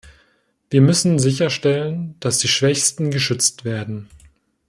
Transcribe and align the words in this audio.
Wir 0.71 0.81
müssen 0.81 1.19
sicherstellen, 1.19 2.15
dass 2.21 2.39
die 2.39 2.47
Schwächsten 2.47 3.11
geschützt 3.11 3.65
werden. 3.65 4.09